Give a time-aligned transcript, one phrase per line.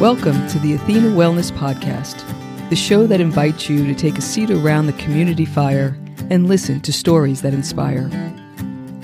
[0.00, 2.26] Welcome to the Athena Wellness Podcast,
[2.68, 5.96] the show that invites you to take a seat around the community fire
[6.30, 8.10] and listen to stories that inspire.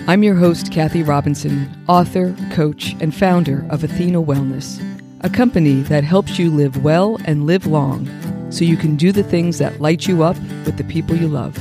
[0.09, 4.83] I'm your host, Kathy Robinson, author, coach, and founder of Athena Wellness,
[5.21, 8.07] a company that helps you live well and live long
[8.51, 10.37] so you can do the things that light you up
[10.67, 11.57] with the people you love.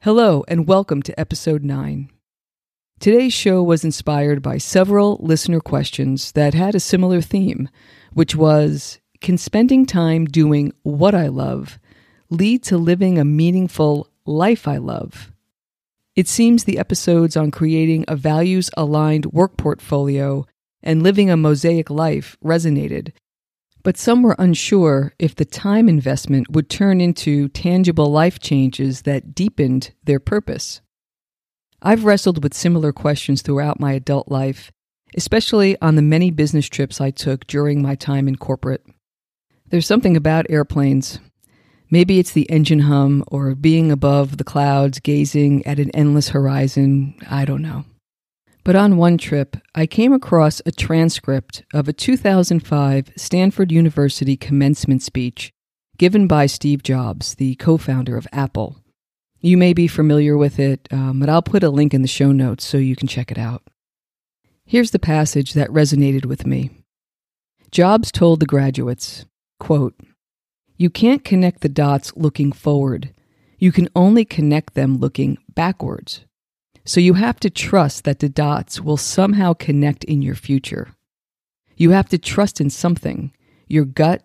[0.00, 2.10] Hello, and welcome to episode 9.
[3.00, 7.70] Today's show was inspired by several listener questions that had a similar theme,
[8.12, 11.78] which was Can spending time doing what I love
[12.28, 15.32] lead to living a meaningful life I love?
[16.14, 20.44] It seems the episodes on creating a values aligned work portfolio
[20.82, 23.12] and living a mosaic life resonated,
[23.82, 29.34] but some were unsure if the time investment would turn into tangible life changes that
[29.34, 30.82] deepened their purpose.
[31.82, 34.70] I've wrestled with similar questions throughout my adult life,
[35.16, 38.84] especially on the many business trips I took during my time in corporate.
[39.68, 41.20] There's something about airplanes.
[41.90, 47.14] Maybe it's the engine hum or being above the clouds gazing at an endless horizon,
[47.28, 47.84] I don't know.
[48.62, 55.02] But on one trip, I came across a transcript of a 2005 Stanford University commencement
[55.02, 55.50] speech
[55.96, 58.76] given by Steve Jobs, the co founder of Apple.
[59.42, 62.30] You may be familiar with it, um, but I'll put a link in the show
[62.30, 63.62] notes so you can check it out.
[64.66, 66.70] Here's the passage that resonated with me.
[67.70, 69.24] Jobs told the graduates,
[69.58, 69.94] quote,
[70.76, 73.14] You can't connect the dots looking forward.
[73.58, 76.24] You can only connect them looking backwards.
[76.84, 80.94] So you have to trust that the dots will somehow connect in your future.
[81.76, 83.32] You have to trust in something
[83.66, 84.22] your gut,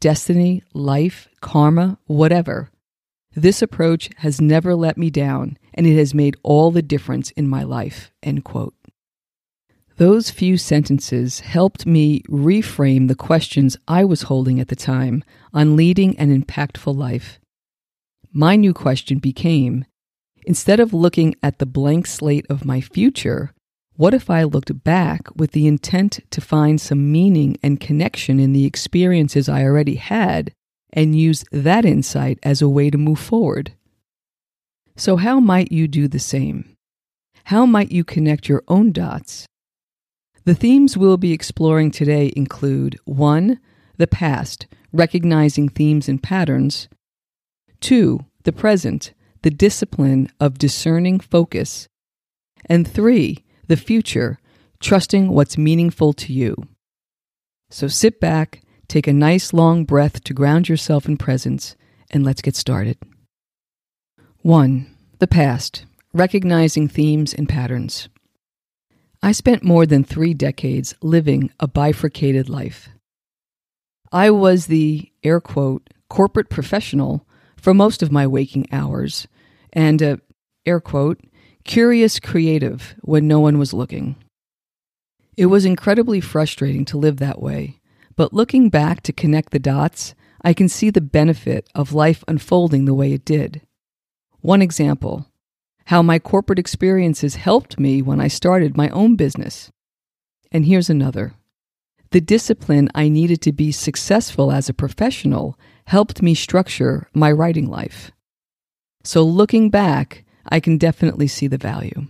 [0.00, 2.71] destiny, life, karma, whatever.
[3.34, 7.48] This approach has never let me down, and it has made all the difference in
[7.48, 8.10] my life.
[8.22, 8.74] End quote.
[9.96, 15.22] Those few sentences helped me reframe the questions I was holding at the time
[15.54, 17.38] on leading an impactful life.
[18.32, 19.84] My new question became
[20.44, 23.54] instead of looking at the blank slate of my future,
[23.94, 28.52] what if I looked back with the intent to find some meaning and connection in
[28.52, 30.52] the experiences I already had
[30.92, 33.72] and use that insight as a way to move forward.
[34.96, 36.76] So, how might you do the same?
[37.44, 39.46] How might you connect your own dots?
[40.44, 43.58] The themes we'll be exploring today include 1.
[43.96, 46.88] The past, recognizing themes and patterns.
[47.80, 48.20] 2.
[48.44, 51.86] The present, the discipline of discerning focus.
[52.66, 53.42] And 3.
[53.68, 54.38] The future,
[54.80, 56.56] trusting what's meaningful to you.
[57.70, 61.76] So sit back Take a nice long breath to ground yourself in presence,
[62.10, 62.98] and let's get started.
[64.42, 64.86] 1.
[65.18, 68.10] The past, recognizing themes and patterns.
[69.22, 72.90] I spent more than three decades living a bifurcated life.
[74.12, 77.26] I was the air quote corporate professional
[77.56, 79.26] for most of my waking hours
[79.72, 80.16] and a, uh,
[80.66, 81.18] air quote
[81.64, 84.16] curious creative when no one was looking.
[85.34, 87.78] It was incredibly frustrating to live that way
[88.16, 92.84] but looking back to connect the dots, I can see the benefit of life unfolding
[92.84, 93.62] the way it did.
[94.40, 95.26] One example
[95.86, 99.70] how my corporate experiences helped me when I started my own business.
[100.52, 101.34] And here's another
[102.10, 107.68] the discipline I needed to be successful as a professional helped me structure my writing
[107.68, 108.10] life.
[109.04, 112.06] So, looking back, I can definitely see the value.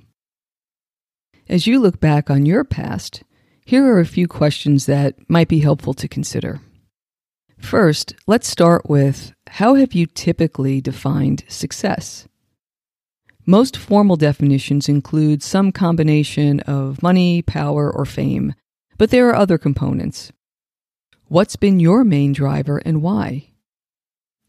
[1.48, 3.22] As you look back on your past,
[3.64, 6.60] here are a few questions that might be helpful to consider.
[7.58, 12.26] First, let's start with how have you typically defined success?
[13.46, 18.54] Most formal definitions include some combination of money, power, or fame,
[18.98, 20.32] but there are other components.
[21.26, 23.50] What's been your main driver and why?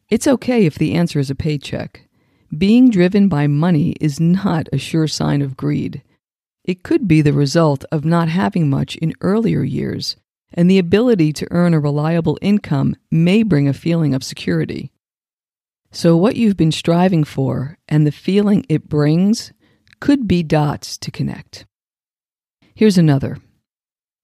[0.10, 2.08] It's okay if the answer is a paycheck.
[2.56, 6.02] Being driven by money is not a sure sign of greed.
[6.64, 10.16] It could be the result of not having much in earlier years,
[10.54, 14.92] and the ability to earn a reliable income may bring a feeling of security.
[15.92, 19.52] So, what you've been striving for and the feeling it brings
[20.00, 21.66] could be dots to connect.
[22.74, 23.40] Here's another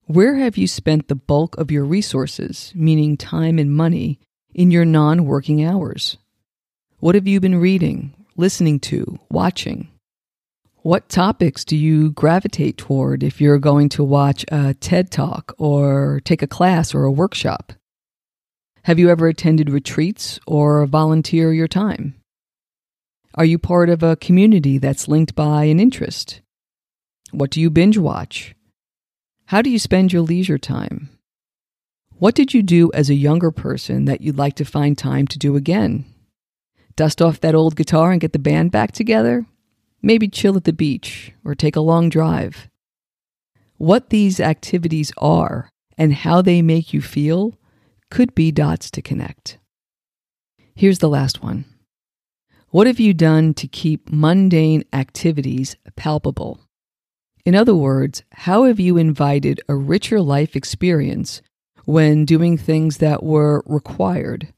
[0.06, 4.18] Where have you spent the bulk of your resources, meaning time and money,
[4.54, 6.18] in your non working hours?
[7.00, 9.90] What have you been reading, listening to, watching?
[10.82, 16.22] What topics do you gravitate toward if you're going to watch a TED Talk or
[16.24, 17.74] take a class or a workshop?
[18.84, 22.16] Have you ever attended retreats or volunteer your time?
[23.36, 26.40] Are you part of a community that's linked by an interest?
[27.32, 28.56] What do you binge watch?
[29.48, 31.10] How do you spend your leisure time?
[32.20, 35.38] What did you do as a younger person that you'd like to find time to
[35.38, 36.06] do again?
[36.96, 39.46] Dust off that old guitar and get the band back together?
[40.02, 42.68] maybe chill at the beach or take a long drive.
[43.78, 47.56] What these activities are and how they make you feel
[48.10, 49.58] could be dots to connect.
[50.76, 51.66] Here's the last one
[52.70, 56.60] What have you done to keep mundane activities palpable?
[57.46, 61.42] In other words, how have you invited a richer life experience
[61.86, 64.50] when doing things that were required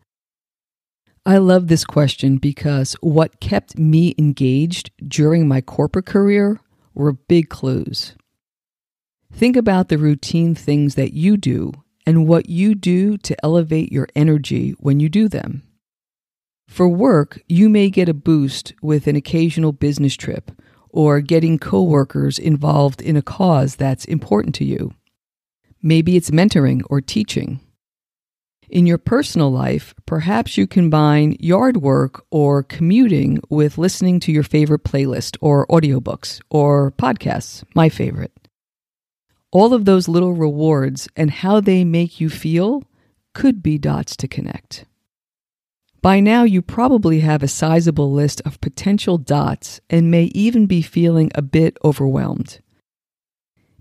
[1.26, 6.60] I love this question because what kept me engaged during my corporate career
[6.96, 8.16] were big clues.
[9.32, 11.74] Think about the routine things that you do
[12.08, 15.62] and what you do to elevate your energy when you do them.
[16.68, 20.50] For work, you may get a boost with an occasional business trip
[20.90, 24.92] or getting coworkers involved in a cause that's important to you.
[25.84, 27.60] Maybe it's mentoring or teaching.
[28.72, 34.44] In your personal life, perhaps you combine yard work or commuting with listening to your
[34.44, 38.32] favorite playlist or audiobooks or podcasts, my favorite.
[39.52, 42.84] All of those little rewards and how they make you feel
[43.34, 44.86] could be dots to connect.
[46.02, 50.82] By now, you probably have a sizable list of potential dots and may even be
[50.82, 52.62] feeling a bit overwhelmed.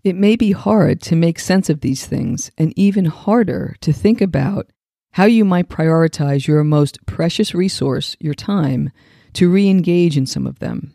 [0.03, 4.21] It may be hard to make sense of these things and even harder to think
[4.21, 4.67] about
[5.13, 8.91] how you might prioritize your most precious resource, your time,
[9.33, 10.93] to re engage in some of them.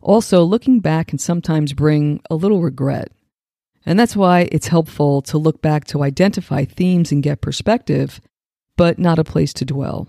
[0.00, 3.10] Also, looking back can sometimes bring a little regret.
[3.86, 8.20] And that's why it's helpful to look back to identify themes and get perspective,
[8.76, 10.08] but not a place to dwell.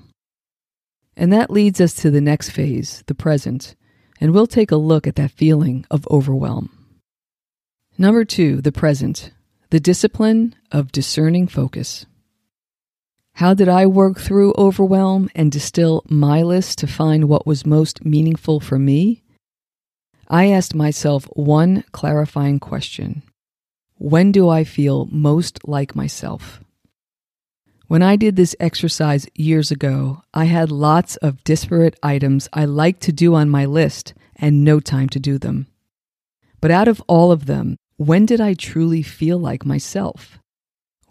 [1.16, 3.76] And that leads us to the next phase, the present,
[4.20, 6.70] and we'll take a look at that feeling of overwhelm.
[7.98, 9.32] Number two, the present,
[9.70, 12.06] the discipline of discerning focus.
[13.40, 18.04] How did I work through overwhelm and distill my list to find what was most
[18.04, 19.24] meaningful for me?
[20.28, 23.24] I asked myself one clarifying question
[23.96, 26.60] When do I feel most like myself?
[27.88, 33.00] When I did this exercise years ago, I had lots of disparate items I liked
[33.04, 35.68] to do on my list and no time to do them.
[36.60, 40.39] But out of all of them, when did I truly feel like myself?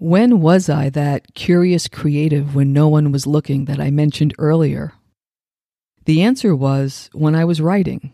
[0.01, 4.93] When was I that curious creative when no one was looking that I mentioned earlier?
[6.05, 8.13] The answer was when I was writing.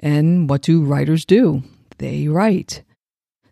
[0.00, 1.62] And what do writers do?
[1.98, 2.82] They write.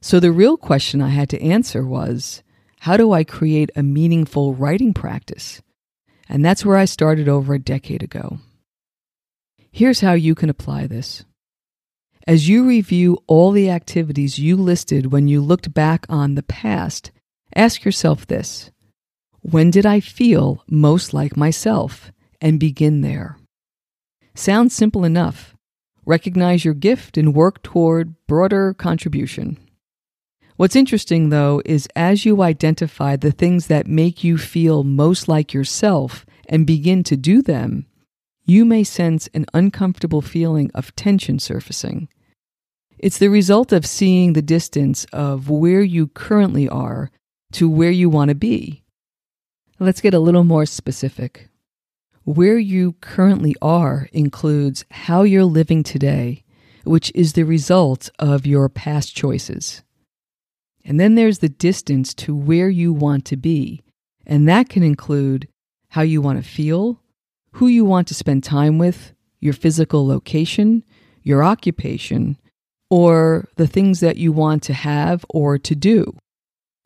[0.01, 2.43] So the real question I had to answer was
[2.81, 5.61] how do I create a meaningful writing practice?
[6.31, 8.39] And that's where I started over a decade ago.
[9.71, 11.27] Here's how you can apply this.
[12.27, 17.11] As you review all the activities you listed when you looked back on the past,
[17.55, 18.71] Ask yourself this
[19.41, 22.11] When did I feel most like myself?
[22.41, 23.39] And begin there.
[24.35, 25.55] Sounds simple enough.
[26.05, 29.59] Recognize your gift and work toward broader contribution.
[30.57, 35.55] What's interesting, though, is as you identify the things that make you feel most like
[35.55, 37.87] yourself and begin to do them,
[38.45, 42.09] you may sense an uncomfortable feeling of tension surfacing.
[42.99, 47.09] It's the result of seeing the distance of where you currently are
[47.53, 48.82] to where you want to be.
[49.79, 51.49] Let's get a little more specific.
[52.25, 56.44] Where you currently are includes how you're living today,
[56.85, 59.82] which is the result of your past choices.
[60.85, 63.82] And then there's the distance to where you want to be,
[64.27, 65.49] and that can include
[65.91, 67.01] how you want to feel,
[67.53, 70.85] who you want to spend time with, your physical location,
[71.23, 72.37] your occupation,
[72.91, 76.17] or the things that you want to have or to do.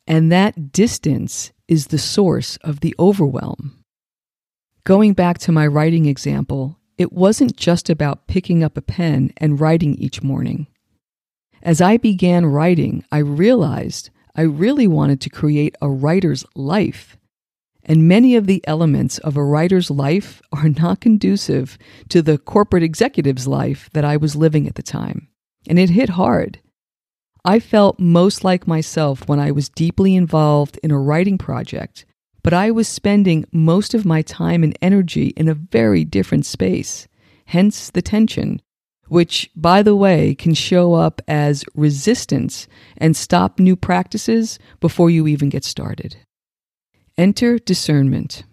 [0.07, 3.77] And that distance is the source of the overwhelm.
[4.85, 9.59] Going back to my writing example, it wasn't just about picking up a pen and
[9.59, 10.67] writing each morning.
[11.61, 17.17] As I began writing, I realized I really wanted to create a writer's life.
[17.83, 21.77] And many of the elements of a writer's life are not conducive
[22.09, 25.27] to the corporate executive's life that I was living at the time.
[25.67, 26.59] And it hit hard.
[27.47, 32.05] I felt most like myself when I was deeply involved in a writing project,
[32.43, 37.07] but I was spending most of my time and energy in a very different space,
[37.45, 38.61] hence the tension,
[39.07, 45.25] which, by the way, can show up as resistance and stop new practices before you
[45.25, 46.17] even get started.
[47.17, 48.43] Enter discernment.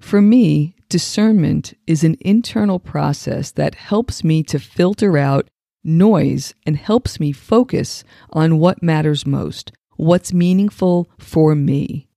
[0.00, 5.48] For me, discernment is an internal process that helps me to filter out
[5.84, 12.08] noise and helps me focus on what matters most, what's meaningful for me.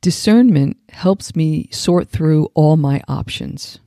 [0.00, 3.78] Discernment helps me sort through all my options.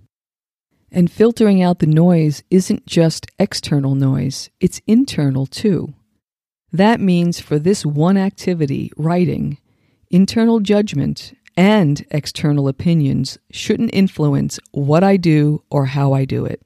[0.92, 5.94] And filtering out the noise isn't just external noise, it's internal too.
[6.74, 9.60] That means for this one activity, writing,
[10.10, 16.62] internal judgment and external opinions shouldn't influence what I do or how I do it.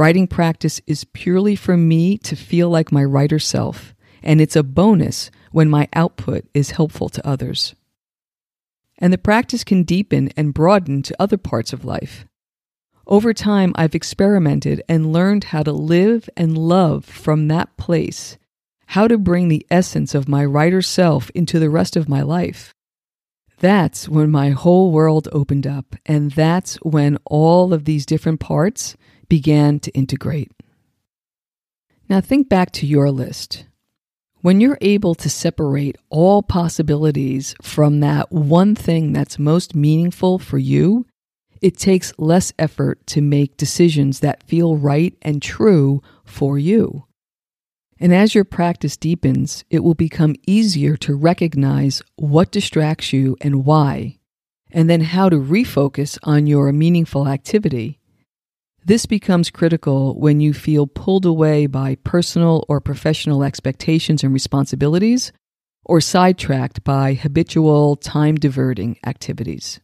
[0.00, 4.62] Writing practice is purely for me to feel like my writer self, and it's a
[4.62, 7.74] bonus when my output is helpful to others.
[8.96, 12.24] And the practice can deepen and broaden to other parts of life.
[13.06, 18.38] Over time, I've experimented and learned how to live and love from that place,
[18.86, 22.72] how to bring the essence of my writer self into the rest of my life.
[23.58, 28.96] That's when my whole world opened up, and that's when all of these different parts
[29.30, 30.52] began to integrate.
[32.10, 33.64] Now, think back to your list.
[34.42, 40.58] When you're able to separate all possibilities from that one thing that's most meaningful for
[40.58, 41.06] you,
[41.62, 47.04] it takes less effort to make decisions that feel right and true for you.
[48.02, 53.64] And as your practice deepens, it will become easier to recognize what distracts you and
[53.66, 54.18] why,
[54.72, 57.99] and then how to refocus on your meaningful activity
[58.84, 65.32] this becomes critical when you feel pulled away by personal or professional expectations and responsibilities,
[65.84, 69.80] or sidetracked by habitual, time diverting activities.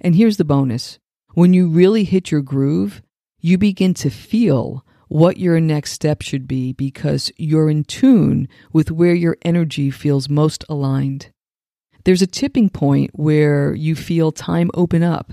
[0.00, 0.98] And here's the bonus
[1.34, 3.02] when you really hit your groove,
[3.40, 8.90] you begin to feel what your next step should be because you're in tune with
[8.92, 11.30] where your energy feels most aligned.
[12.04, 15.32] There's a tipping point where you feel time open up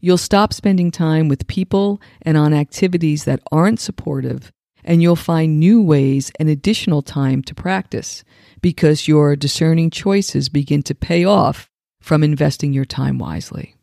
[0.00, 4.52] You'll stop spending time with people and on activities that aren't supportive,
[4.84, 8.22] and you'll find new ways and additional time to practice
[8.60, 11.68] because your discerning choices begin to pay off
[12.00, 13.74] from investing your time wisely.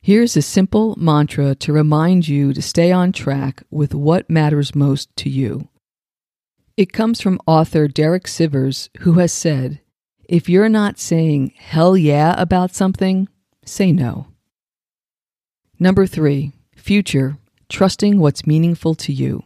[0.00, 5.14] Here's a simple mantra to remind you to stay on track with what matters most
[5.16, 5.68] to you.
[6.76, 9.80] It comes from author Derek Sivers, who has said,
[10.28, 13.28] If you're not saying hell yeah about something,
[13.64, 14.28] say no.
[15.82, 19.42] Number three, future, trusting what's meaningful to you.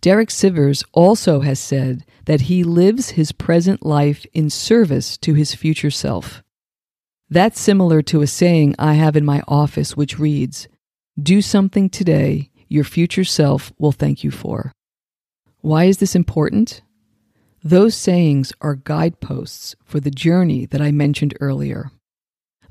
[0.00, 5.54] Derek Sivers also has said that he lives his present life in service to his
[5.54, 6.42] future self.
[7.30, 10.66] That's similar to a saying I have in my office, which reads
[11.16, 14.72] Do something today your future self will thank you for.
[15.60, 16.82] Why is this important?
[17.62, 21.92] Those sayings are guideposts for the journey that I mentioned earlier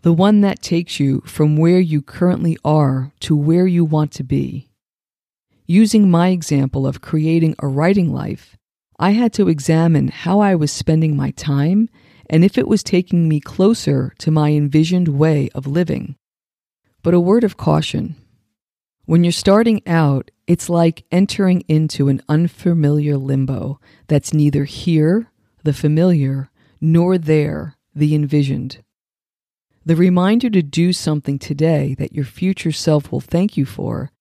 [0.04, 4.24] the one that takes you from where you currently are to where you want to
[4.24, 4.70] be.
[5.66, 8.56] Using my example of creating a writing life,
[9.00, 11.90] I had to examine how I was spending my time
[12.30, 16.16] and if it was taking me closer to my envisioned way of living.
[17.04, 18.16] But a word of caution.
[19.06, 25.32] When you're starting out, it's like entering into an unfamiliar limbo that's neither here,
[25.64, 26.50] the familiar,
[26.82, 28.80] nor there, the envisioned.
[29.88, 34.12] The reminder to do something today that your future self will thank you for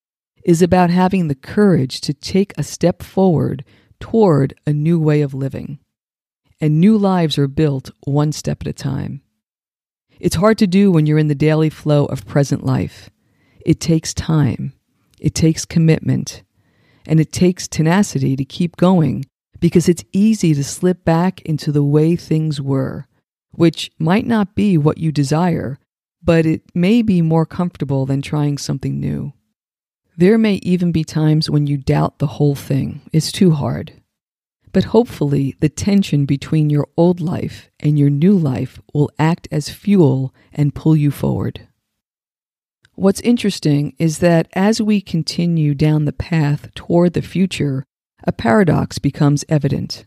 [0.45, 3.65] is about having the courage to take a step forward
[3.99, 5.79] toward a new way of living.
[6.61, 9.19] And new lives are built one step at a time.
[10.21, 13.09] It's hard to do when you're in the daily flow of present life.
[13.65, 14.71] It takes time,
[15.19, 16.43] it takes commitment,
[17.05, 19.25] and it takes tenacity to keep going
[19.59, 23.05] because it's easy to slip back into the way things were
[23.51, 25.77] which might not be what you desire,
[26.23, 29.33] but it may be more comfortable than trying something new.
[30.17, 33.93] There may even be times when you doubt the whole thing, it's too hard.
[34.73, 39.69] But hopefully, the tension between your old life and your new life will act as
[39.69, 41.67] fuel and pull you forward.
[42.93, 47.85] What's interesting is that as we continue down the path toward the future,
[48.23, 50.05] a paradox becomes evident.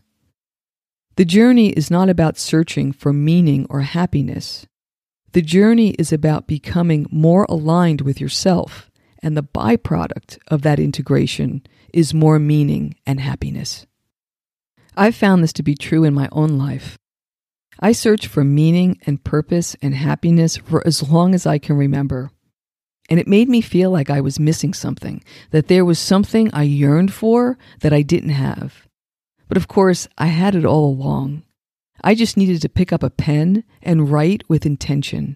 [1.21, 4.65] The journey is not about searching for meaning or happiness.
[5.33, 8.89] The journey is about becoming more aligned with yourself,
[9.21, 11.61] and the byproduct of that integration
[11.93, 13.85] is more meaning and happiness.
[14.97, 16.97] I've found this to be true in my own life.
[17.79, 22.31] I search for meaning and purpose and happiness for as long as I can remember.
[23.11, 26.63] And it made me feel like I was missing something, that there was something I
[26.63, 28.87] yearned for that I didn't have,
[29.51, 31.43] but of course, I had it all along.
[32.01, 35.35] I just needed to pick up a pen and write with intention.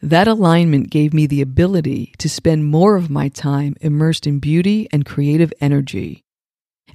[0.00, 4.86] That alignment gave me the ability to spend more of my time immersed in beauty
[4.92, 6.22] and creative energy.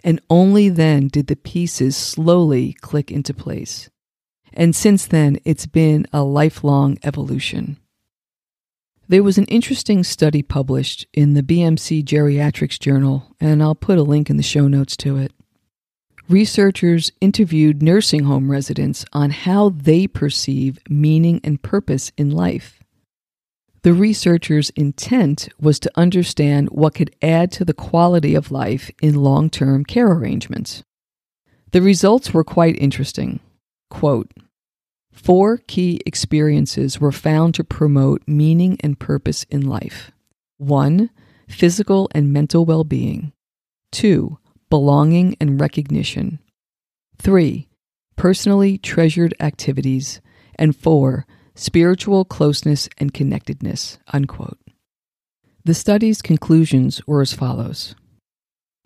[0.05, 3.89] And only then did the pieces slowly click into place.
[4.53, 7.75] And since then, it's been a lifelong evolution.
[9.09, 14.01] There was an interesting study published in the BMC Geriatrics Journal, and I'll put a
[14.03, 15.33] link in the show notes to it
[16.29, 22.83] researchers interviewed nursing home residents on how they perceive meaning and purpose in life.
[23.83, 29.15] The researchers' intent was to understand what could add to the quality of life in
[29.15, 30.83] long term care arrangements.
[31.71, 33.39] The results were quite interesting.
[33.89, 34.31] Quote,
[35.13, 40.11] Four key experiences were found to promote meaning and purpose in life
[40.57, 41.09] 1.
[41.47, 43.31] Physical and mental well being,
[43.93, 44.37] 2
[44.69, 46.39] belonging, and recognition.
[47.19, 47.67] 3.
[48.15, 50.21] Personally treasured activities.
[50.55, 51.25] And 4.
[51.55, 53.97] Spiritual closeness and connectedness.
[54.13, 54.59] Unquote.
[55.63, 57.95] The study's conclusions were as follows.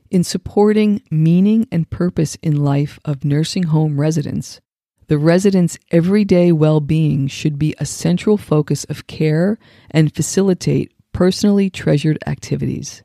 [0.10, 4.60] In supporting meaning and purpose in life of nursing home residents,
[5.08, 9.58] the residents' everyday well being should be a central focus of care
[9.90, 13.04] and facilitate personally treasured activities.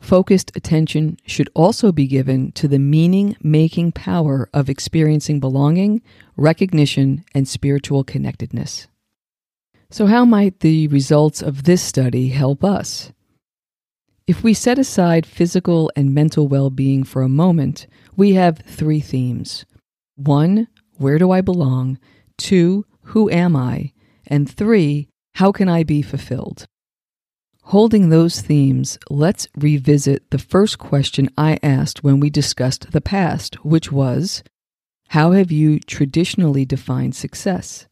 [0.00, 6.00] Focused attention should also be given to the meaning making power of experiencing belonging,
[6.36, 8.86] recognition, and spiritual connectedness.
[9.90, 13.12] So, how might the results of this study help us?
[14.26, 17.86] If we set aside physical and mental well being for a moment,
[18.16, 19.64] we have three themes
[20.16, 21.98] one, where do I belong?
[22.36, 23.92] Two, who am I?
[24.26, 26.66] And three, how can I be fulfilled?
[27.68, 33.56] Holding those themes, let's revisit the first question I asked when we discussed the past,
[33.62, 34.42] which was
[35.08, 37.86] How have you traditionally defined success?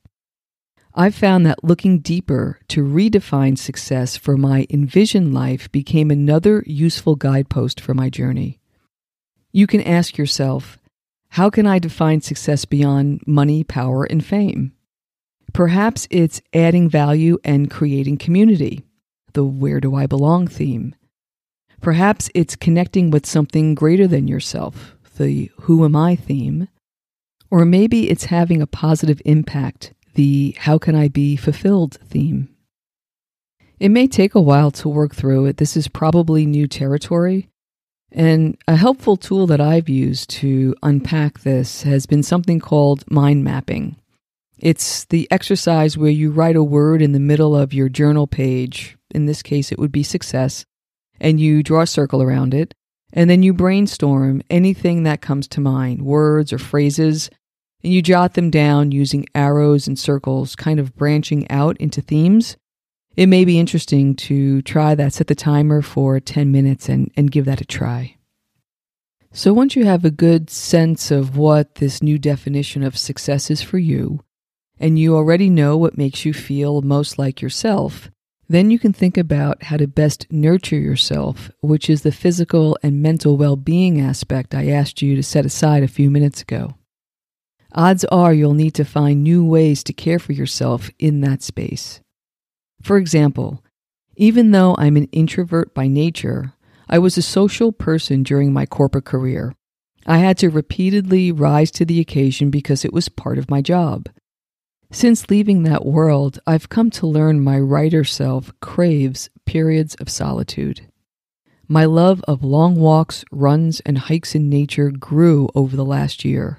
[0.95, 7.15] I've found that looking deeper to redefine success for my envisioned life became another useful
[7.15, 8.59] guidepost for my journey.
[9.53, 10.79] You can ask yourself,
[11.33, 14.73] how can I define success beyond money, power, and fame?
[15.53, 18.83] Perhaps it's adding value and creating community
[19.37, 20.95] the where do I belong theme.
[21.83, 26.69] Perhaps it's connecting with something greater than yourself, the who am I theme.
[27.51, 32.49] Or maybe it's having a positive impact, the how can I be fulfilled theme.
[33.79, 35.59] It may take a while to work through it.
[35.59, 37.51] This is probably new territory.
[38.11, 43.45] And a helpful tool that I've used to unpack this has been something called mind
[43.45, 43.97] mapping.
[44.59, 48.97] It's the exercise where you write a word in the middle of your journal page.
[49.15, 50.65] In this case, it would be success.
[51.21, 52.75] And you draw a circle around it.
[53.13, 57.29] And then you brainstorm anything that comes to mind, words or phrases.
[57.85, 62.57] And you jot them down using arrows and circles, kind of branching out into themes.
[63.15, 65.13] It may be interesting to try that.
[65.13, 68.17] Set the timer for 10 minutes and, and give that a try.
[69.33, 73.61] So, once you have a good sense of what this new definition of success is
[73.61, 74.21] for you,
[74.79, 78.11] and you already know what makes you feel most like yourself,
[78.49, 83.03] then you can think about how to best nurture yourself, which is the physical and
[83.03, 86.75] mental well being aspect I asked you to set aside a few minutes ago.
[87.73, 92.01] Odds are you'll need to find new ways to care for yourself in that space.
[92.83, 93.63] For example,
[94.17, 96.53] even though I'm an introvert by nature,
[96.89, 99.55] I was a social person during my corporate career.
[100.07, 104.07] I had to repeatedly rise to the occasion because it was part of my job.
[104.93, 110.83] Since leaving that world, I've come to learn my writer self craves periods of solitude.
[111.67, 116.59] My love of long walks, runs, and hikes in nature grew over the last year.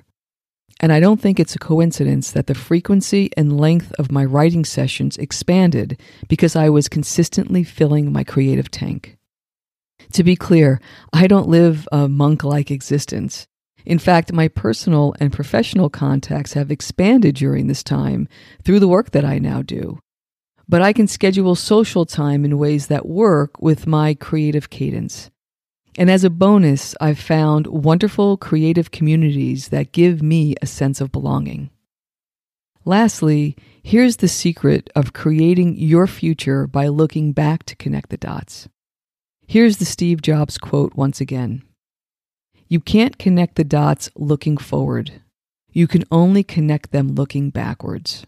[0.82, 4.66] And I don't think it's a coincidence that the frequency and length of my writing
[4.66, 9.18] sessions expanded because I was consistently filling my creative tank.
[10.14, 10.82] To be clear,
[11.14, 13.48] I don't live a monk like existence.
[13.88, 18.28] In fact, my personal and professional contacts have expanded during this time
[18.66, 20.00] through the work that I now do.
[20.68, 25.32] But I can schedule social time in ways that work with my creative cadence.
[25.98, 31.14] And as a bonus, I've found wonderful creative communities that give me a sense of
[31.14, 31.70] belonging.
[32.84, 38.68] Lastly, here's the secret of creating your future by looking back to connect the dots.
[39.48, 41.64] Here's the Steve Jobs quote once again
[42.70, 45.22] you can't connect the dots looking forward.
[45.72, 48.26] You can only connect them looking backwards.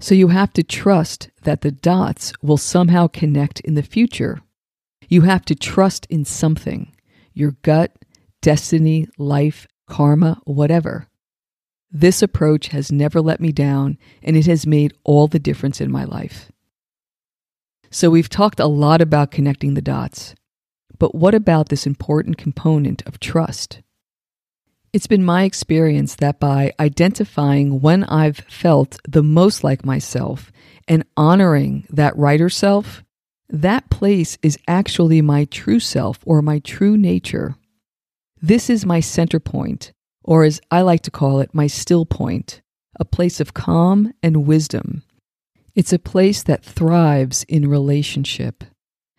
[0.00, 4.40] So you have to trust that the dots will somehow connect in the future.
[5.08, 6.92] You have to trust in something
[7.34, 7.92] your gut,
[8.40, 11.06] destiny, life, karma, whatever.
[11.90, 15.90] This approach has never let me down, and it has made all the difference in
[15.92, 16.50] my life.
[17.90, 20.34] So, we've talked a lot about connecting the dots.
[20.98, 23.82] But what about this important component of trust?
[24.92, 30.50] It's been my experience that by identifying when I've felt the most like myself
[30.88, 33.02] and honoring that writer self,
[33.48, 37.56] that place is actually my true self or my true nature.
[38.40, 39.92] This is my center point,
[40.24, 42.62] or as I like to call it, my still point,
[42.98, 45.02] a place of calm and wisdom.
[45.74, 48.64] It's a place that thrives in relationship.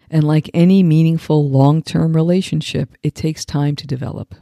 [0.09, 4.35] And like any meaningful long term relationship, it takes time to develop.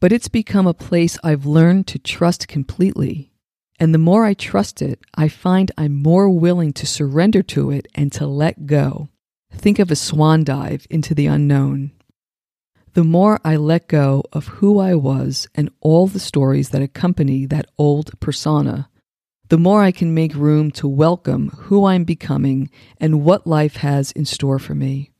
[0.00, 3.32] But it's become a place I've learned to trust completely.
[3.80, 7.86] And the more I trust it, I find I'm more willing to surrender to it
[7.94, 9.08] and to let go.
[9.52, 11.92] Think of a swan dive into the unknown.
[12.94, 17.46] The more I let go of who I was and all the stories that accompany
[17.46, 18.88] that old persona,
[19.48, 24.12] the more I can make room to welcome who I'm becoming and what life has
[24.12, 25.10] in store for me.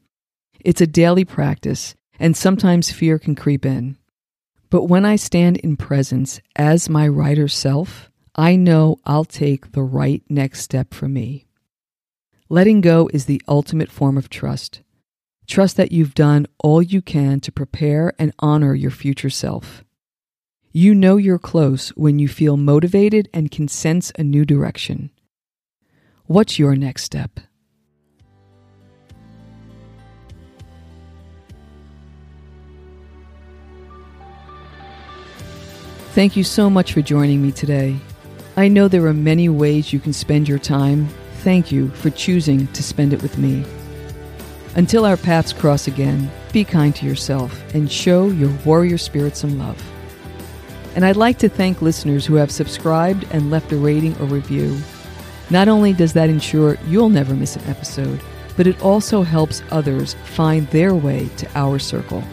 [0.61, 3.97] It's a daily practice, and sometimes fear can creep in.
[4.71, 9.83] But when I stand in presence as my writer self, I know I'll take the
[9.83, 11.47] right next step for me.
[12.51, 14.83] Letting go is the ultimate form of trust.
[15.47, 19.85] Trust that you've done all you can to prepare and honor your future self.
[20.81, 25.11] You know you're close when you feel motivated and can sense a new direction.
[26.27, 27.41] What's your next step?
[36.15, 37.97] Thank you so much for joining me today.
[38.57, 41.09] I know there are many ways you can spend your time.
[41.39, 43.65] Thank you for choosing to spend it with me.
[44.77, 49.59] Until our paths cross again, be kind to yourself and show your warrior spirit some
[49.59, 49.83] love.
[50.99, 54.77] And I'd like to thank listeners who have subscribed and left a rating or review.
[55.49, 58.21] Not only does that ensure you'll never miss an episode,
[58.57, 62.25] but it also helps others find their way to our circle.